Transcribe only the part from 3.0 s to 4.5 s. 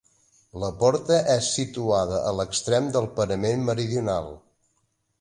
parament meridional.